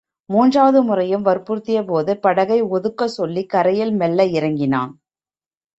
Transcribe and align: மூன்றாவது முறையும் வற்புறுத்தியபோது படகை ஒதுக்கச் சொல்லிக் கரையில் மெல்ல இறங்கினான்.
மூன்றாவது 0.29 0.83
முறையும் 0.83 1.25
வற்புறுத்தியபோது 1.25 2.13
படகை 2.19 2.61
ஒதுக்கச் 2.69 3.15
சொல்லிக் 3.17 3.49
கரையில் 3.49 3.93
மெல்ல 3.93 4.25
இறங்கினான். 4.31 4.93